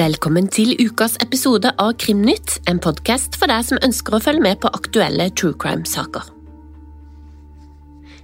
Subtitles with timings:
[0.00, 4.62] Velkommen til ukas episode av Krimnytt, en podkast for deg som ønsker å følge med
[4.62, 6.39] på aktuelle true crime-saker.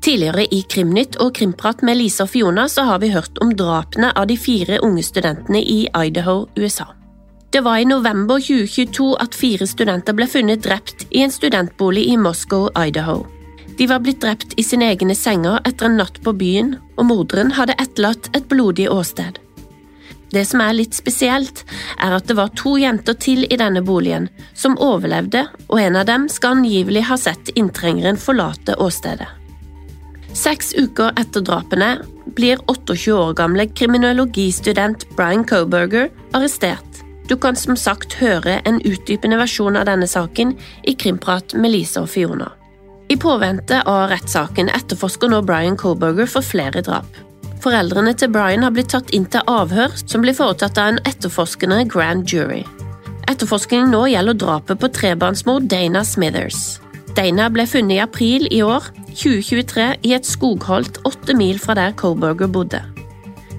[0.00, 4.14] Tidligere i Krimnytt og Krimprat med Lise og Fiona så har vi hørt om drapene
[4.16, 6.86] av de fire unge studentene i Idaho, USA.
[7.52, 12.16] Det var i november 2022 at fire studenter ble funnet drept i en studentbolig i
[12.16, 13.26] Moscow, Idaho.
[13.76, 17.52] De var blitt drept i sine egne senger etter en natt på byen, og morderen
[17.58, 19.40] hadde etterlatt et blodig åsted.
[20.30, 21.64] Det som er litt spesielt,
[21.98, 26.06] er at det var to jenter til i denne boligen som overlevde, og en av
[26.06, 29.39] dem skal angivelig ha sett inntrengeren forlate åstedet.
[30.36, 31.96] Seks uker etter drapene
[32.36, 37.02] blir 28 år gamle kriminologistudent Brian Coberger arrestert.
[37.28, 40.54] Du kan som sagt høre en utdypende versjon av denne saken
[40.86, 42.50] i Krimprat med Lise og Fiona.
[43.10, 47.08] I påvente av rettssaken etterforsker nå Brian Coberger for flere drap.
[47.60, 51.82] Foreldrene til Brian har blitt tatt inn til avhør, som blir foretatt av en etterforskende
[51.90, 52.62] grand jury.
[53.30, 56.78] Etterforskningen nå gjelder drapet på trebarnsmor Dana Smithers.
[57.18, 61.92] Dana ble funnet i april i år, 2023, i et skogholt åtte mil fra der
[61.96, 62.82] Coburger bodde.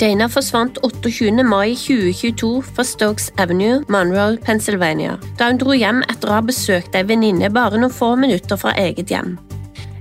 [0.00, 1.44] Dana forsvant 28.
[1.44, 6.98] mai 2022 fra Stokes Avenue, Monroe, Pennsylvania, da hun dro hjem etter å ha besøkt
[6.98, 9.38] ei venninne bare noen få minutter fra eget hjem.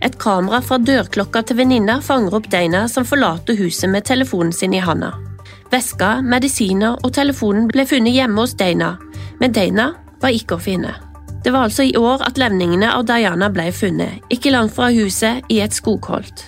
[0.04, 4.76] Et kamera fra dørklokka til venninna fanger opp Dana som forlater huset med telefonen sin
[4.76, 5.14] i handa.
[5.72, 8.98] Veska, medisiner og telefonen ble funnet hjemme hos Dana,
[9.40, 11.05] men Dana var ikke å finne.
[11.46, 15.46] Det var altså i år at levningene av Diana ble funnet, ikke langt fra huset,
[15.54, 16.42] i et skogholt.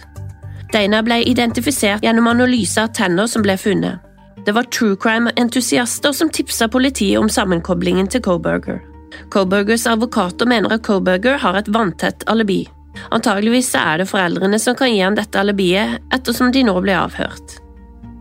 [0.73, 4.01] Dana ble identifisert gjennom analyse av tenner som ble funnet.
[4.41, 8.81] Det var true crime-entusiaster som tipsa politiet om sammenkoblingen til Coburger.
[9.29, 12.63] Coburgers advokater mener at Coburger har et vanntett alibi.
[13.13, 17.59] Antageligvis er det foreldrene som kan gi ham dette alibiet, ettersom de nå blir avhørt.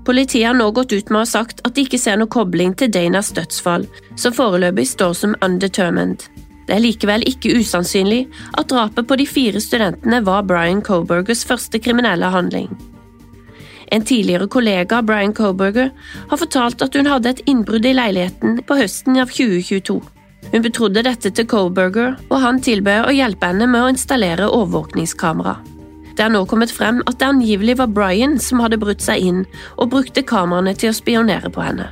[0.04, 2.76] Politiet har nå gått ut med å ha sagt at de ikke ser noe kobling
[2.76, 6.28] til Danas dødsfall, som foreløpig står som undetermined.
[6.66, 8.27] Det er likevel ikke usannsynlig
[8.59, 12.69] at drapet på de fire studentene var Brian Coburgers første kriminelle handling.
[13.94, 15.93] En tidligere kollega Brian Coburger
[16.31, 20.00] har fortalt at hun hadde et innbrudd i leiligheten på høsten av 2022.
[20.50, 25.56] Hun betrodde dette til Coburger, og han tilbød å hjelpe henne med å installere overvåkningskamera.
[26.16, 29.43] Det er nå kommet frem at det angivelig var Brian som hadde brutt seg inn
[29.77, 31.91] og brukte kameraene til å spionere på henne.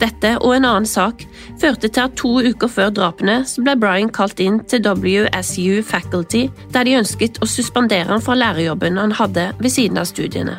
[0.00, 1.22] Dette og en annen sak
[1.64, 6.46] førte til at to uker før drapene så ble Brian kalt inn til WSU Faculty,
[6.74, 10.58] der de ønsket å suspendere han fra lærerjobben han hadde ved siden av studiene.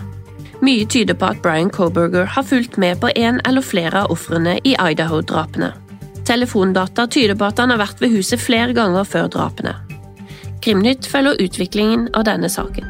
[0.66, 4.56] Mye tyder på at Brian Coburger har fulgt med på en eller flere av ofrene
[4.64, 5.74] i Idaho-drapene.
[6.26, 9.76] Telefondata tyder på at han har vært ved huset flere ganger før drapene.
[10.66, 12.88] Krimnytt følger utviklingen av denne saken.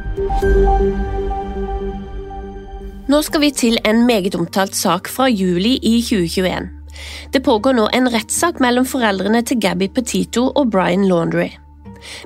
[3.12, 6.85] Nå skal vi til en meget omtalt sak fra juli i 2021.
[7.32, 11.50] Det pågår nå en rettssak mellom foreldrene til Gabby Petito og Brian Laundry.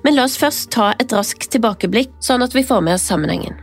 [0.03, 3.55] Men la oss først ta et raskt tilbakeblikk, sånn at vi får med oss sammenhengen.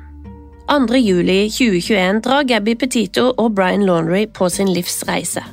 [0.67, 0.99] 2.
[0.99, 5.45] juli 2021 drar Gabby Petito og Brian Laundry på sin livsreise.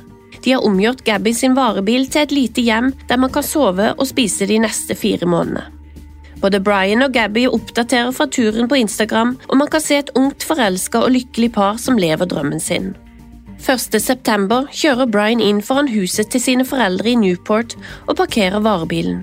[0.44, 4.08] De har omgjort Gabby sin varebil til et lite hjem der man kan sove og
[4.10, 5.70] spise de neste fire månedene.
[6.42, 10.44] Både Brian og Gabby oppdaterer fra turen på Instagram, og man kan se et ungt
[10.44, 12.90] forelska og lykkelig par som lever drømmen sin.
[13.62, 14.00] 1.
[14.00, 17.76] september kjører Brian inn foran huset til sine foreldre i Newport
[18.08, 19.22] og parkerer varebilen.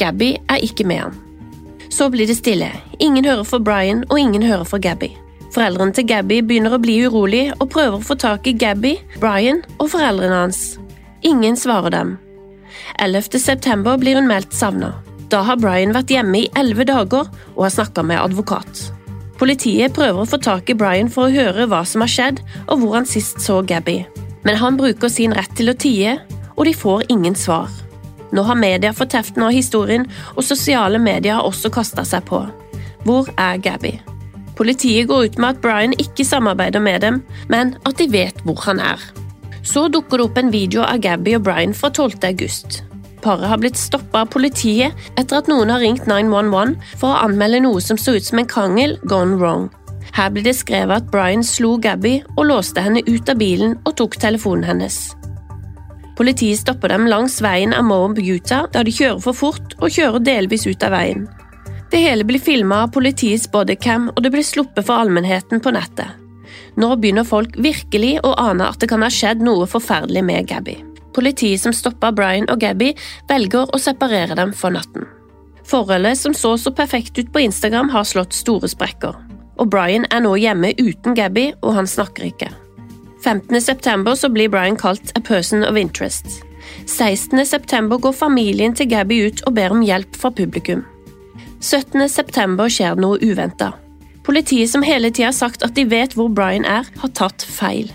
[0.00, 1.18] Gabby er ikke med han.
[1.90, 2.70] Så blir det stille.
[2.98, 5.10] Ingen hører fra Brian, og ingen hører fra Gabby.
[5.54, 9.64] Foreldrene til Gabby begynner å bli urolig og prøver å få tak i Gabby, Brian
[9.78, 10.78] og foreldrene hans.
[11.26, 12.14] Ingen svarer dem.
[13.02, 13.38] 11.
[13.42, 14.94] september blir hun meldt savna.
[15.30, 18.88] Da har Brian vært hjemme i elleve dager og har snakka med advokat.
[19.40, 22.82] Politiet prøver å få tak i Brian for å høre hva som har skjedd og
[22.82, 24.02] hvor han sist så Gabby.
[24.44, 26.18] Men han bruker sin rett til å tie,
[26.56, 27.72] og de får ingen svar.
[28.36, 30.04] Nå har media fått teften av historien,
[30.36, 32.42] og sosiale medier har også kasta seg på.
[33.08, 33.96] Hvor er Gabby?
[34.60, 38.60] Politiet går ut med at Brian ikke samarbeider med dem, men at de vet hvor
[38.68, 39.00] han er.
[39.64, 42.20] Så dukker det opp en video av Gabby og Brian fra 12.
[42.28, 42.82] august.
[43.20, 47.62] Paret har blitt stoppa av politiet etter at noen har ringt 911 for å anmelde
[47.66, 49.68] noe som så ut som en krangel gone wrong.
[50.16, 53.96] Her blir det skrevet at Brian slo Gabby og låste henne ut av bilen og
[54.00, 54.98] tok telefonen hennes.
[56.18, 60.24] Politiet stopper dem langs veien av Moab, Utah, da de kjører for fort og kjører
[60.24, 61.28] delvis ut av veien.
[61.90, 66.12] Det hele blir filma av politiets bodycam, og det blir sluppet for allmennheten på nettet.
[66.76, 70.76] Nå begynner folk virkelig å ane at det kan ha skjedd noe forferdelig med Gabby.
[71.14, 72.92] Politiet som stoppa Brian og Gabby,
[73.28, 75.08] velger å separere dem for natten.
[75.66, 79.14] Forholdet som så så perfekt ut på Instagram, har slått store sprekker.
[79.60, 82.50] Og Brian er nå hjemme uten Gabby, og han snakker ikke.
[83.24, 83.60] 15.
[83.60, 86.40] september så blir Brian kalt a person of interest.
[86.86, 87.46] 16.
[87.46, 90.84] september går familien til Gabby ut og ber om hjelp fra publikum.
[91.60, 92.08] 17.
[92.08, 93.74] september skjer noe uventa.
[94.24, 97.90] Politiet som hele tida har sagt at de vet hvor Brian er, har tatt feil.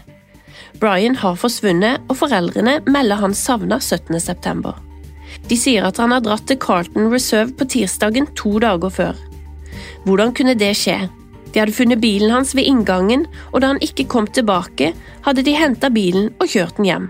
[0.80, 4.20] Brian har forsvunnet, og foreldrene melder han savna 17.
[4.20, 4.76] september.
[5.50, 9.20] De sier at han har dratt til Carlton Reserve på tirsdagen to dager før.
[10.06, 10.98] Hvordan kunne det skje?
[11.54, 14.92] De hadde funnet bilen hans ved inngangen, og da han ikke kom tilbake,
[15.26, 17.06] hadde de henta bilen og kjørt den hjem.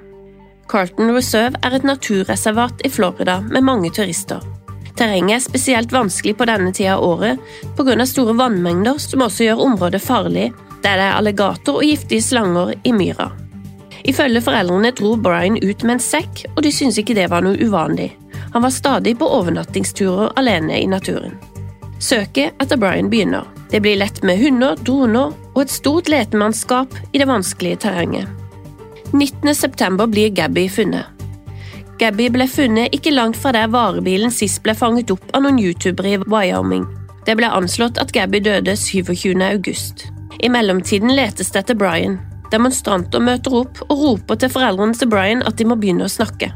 [0.69, 4.43] Carlton Reserve er et naturreservat i Florida med mange turister.
[4.95, 7.41] Terrenget er spesielt vanskelig på denne tida av året
[7.77, 8.05] pga.
[8.05, 10.51] store vannmengder som også gjør området farlig,
[10.83, 13.31] der det er alligator og giftige slanger i myra.
[14.05, 17.57] Ifølge foreldrene dro Brian ut med en sekk, og de syntes ikke det var noe
[17.57, 18.11] uvanlig.
[18.53, 21.33] Han var stadig på overnattingsturer alene i naturen.
[21.99, 23.47] Søket etter Brian begynner.
[23.71, 28.29] Det blir lett med hunder, droner og et stort letemannskap i det vanskelige terrenget.
[29.11, 31.05] 19.9 blir Gabby funnet.
[31.99, 36.11] Gabby ble funnet ikke langt fra der varebilen sist ble fanget opp av noen youtubere
[36.11, 36.83] i Wyoming.
[37.25, 39.33] Det ble anslått at Gabby døde 27.
[39.41, 40.05] august.
[40.43, 42.19] I mellomtiden letes det etter Brian.
[42.55, 46.53] Demonstranter møter opp og roper til foreldrene til Brian at de må begynne å snakke.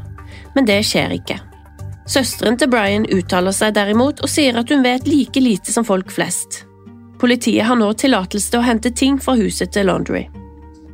[0.56, 1.36] Men det skjer ikke.
[2.10, 6.10] Søsteren til Brian uttaler seg derimot og sier at hun vet like lite som folk
[6.10, 6.64] flest.
[7.20, 10.24] Politiet har nå tillatelse til å hente ting fra huset til Laundry.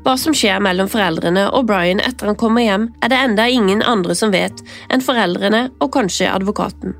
[0.03, 3.82] Hva som skjer mellom foreldrene og Brian etter han kommer hjem, er det enda ingen
[3.82, 4.61] andre som vet
[4.91, 6.94] enn foreldrene og kanskje advokaten.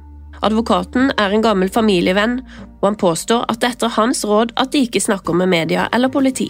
[0.47, 2.41] Advokaten er en gammel familievenn,
[2.81, 5.89] og han påstår at det er etter hans råd at de ikke snakker med media
[5.95, 6.49] eller politi.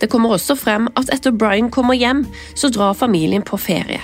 [0.00, 4.02] Det kommer også frem at etter Brian kommer hjem, så drar familien på ferie.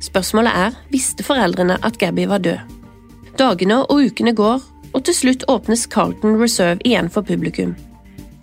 [0.00, 2.58] Spørsmålet er visste foreldrene at Gabby var død.
[3.38, 7.76] Dagene og ukene går, og til slutt åpnes Carlton Reserve igjen for publikum.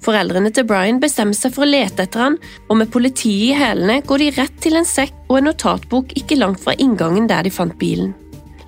[0.06, 2.38] Foreldrene til Brian bestemmer seg for å lete etter han,
[2.69, 6.38] og med politiet i hælene går de rett til en sekk og en notatbok ikke
[6.38, 8.13] langt fra inngangen der de fant bilen.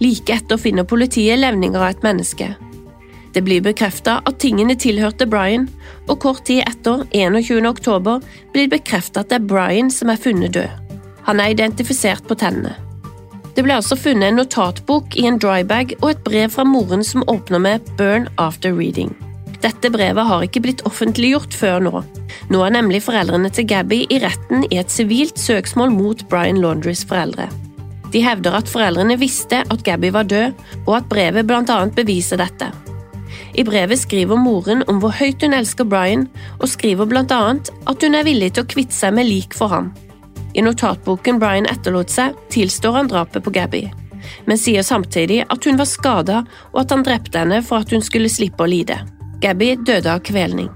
[0.03, 2.49] Like etter finner politiet levninger av et menneske.
[3.39, 5.69] Det blir bekrefta at tingene tilhørte Brian,
[6.11, 7.63] og kort tid etter, 21.
[7.69, 8.17] oktober,
[8.51, 10.89] blir det bekrefta at det er Brian som er funnet død.
[11.23, 12.73] Han er identifisert på tennene.
[13.55, 17.23] Det ble altså funnet en notatbok i en drybag og et brev fra moren som
[17.31, 19.15] åpner med 'Burn after reading'.
[19.63, 22.03] Dette brevet har ikke blitt offentliggjort før nå.
[22.51, 27.05] Nå er nemlig foreldrene til Gabby i retten i et sivilt søksmål mot Brian Laundries
[27.05, 27.47] foreldre.
[28.11, 30.51] De hevder at foreldrene visste at Gabby var død,
[30.87, 32.88] og at brevet annet beviser dette.
[33.59, 36.29] I brevet skriver moren om hvor høyt hun elsker Brian,
[36.61, 39.89] og skriver annet at hun er villig til å kvitte seg med lik for ham.
[40.55, 43.89] I notatboken Brian etterlot seg, tilstår han drapet på Gabby,
[44.47, 48.03] men sier samtidig at hun var skada og at han drepte henne for at hun
[48.05, 49.01] skulle slippe å lide.
[49.43, 50.71] Gabby døde av kvelning.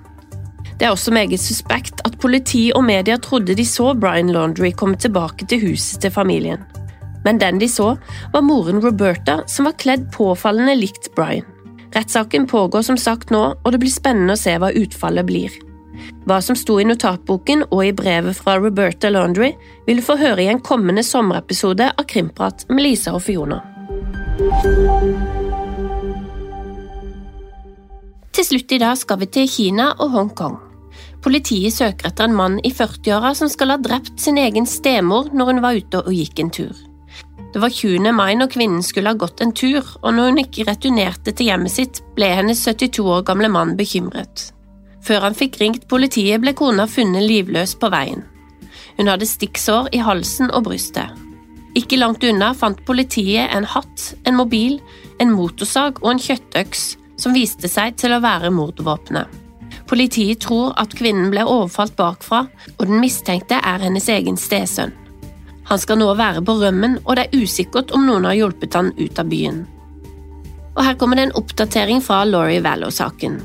[0.75, 4.99] Det er også meget suspekt at politi og media trodde de så Brian Laundry komme
[4.99, 6.59] tilbake til huset til familien.
[7.23, 7.93] Men den de så,
[8.33, 11.47] var moren Roberta, som var kledd påfallende likt Brian.
[11.93, 15.53] Rettssaken pågår som sagt nå, og det blir spennende å se hva utfallet blir.
[16.25, 19.51] Hva som sto i notatboken og i brevet fra Roberta Laundry,
[19.85, 23.61] vil du få høre i en kommende sommerepisode av Krimprat med Lisa og Fiona.
[28.33, 30.57] Til slutt i dag skal vi til Kina og Hongkong.
[31.23, 35.53] Politiet søker etter en mann i 40-åra som skal ha drept sin egen stemor når
[35.53, 36.73] hun var ute og gikk en tur.
[37.53, 38.11] Det var 20.
[38.17, 41.73] mai når kvinnen skulle ha gått en tur, og når hun ikke returnerte til hjemmet
[41.73, 44.47] sitt, ble hennes 72 år gamle mann bekymret.
[45.05, 48.23] Før han fikk ringt politiet, ble kona funnet livløs på veien.
[48.97, 51.13] Hun hadde stikksår i halsen og brystet.
[51.77, 54.79] Ikke langt unna fant politiet en hatt, en mobil,
[55.21, 56.87] en motorsag og en kjøttøks
[57.21, 59.29] som viste seg til å være mordvåpenet.
[59.89, 62.47] Politiet tror at kvinnen ble overfalt bakfra,
[62.79, 64.93] og den mistenkte er hennes egen stesønn.
[65.69, 68.91] Han skal nå være på rømmen, og det er usikkert om noen har hjulpet han
[68.99, 69.63] ut av byen.
[70.73, 73.37] Og Her kommer det en oppdatering fra Laurie Vallow-saken.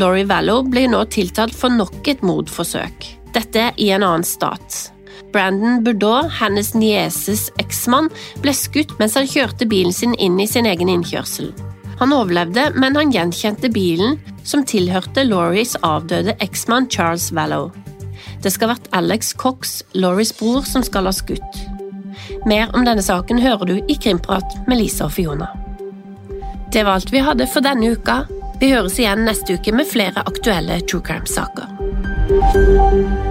[0.00, 4.88] Laurie Vallow blir nå tiltalt for nok et mordforsøk, dette i en annen stat.
[5.32, 8.10] Brandon Bourdeau, hennes nieses eksmann,
[8.44, 11.52] ble skutt mens han kjørte bilen sin inn i sin egen innkjørsel.
[12.00, 17.70] Han overlevde, men han gjenkjente bilen som tilhørte Lauries avdøde eksmann Charles Vallow.
[18.42, 21.60] Det skal ha vært Alex Cox, Lauries bror, som skal ha skutt.
[22.46, 25.48] Mer om denne saken hører du i Krimprat med Lisa og Fiona.
[26.72, 28.22] Det var alt vi hadde for denne uka.
[28.60, 33.30] Vi høres igjen neste uke med flere aktuelle true crime-saker.